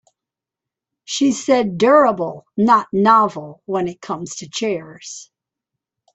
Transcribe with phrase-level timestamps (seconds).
[1.03, 5.29] She said durable not novel when it comes to chairs.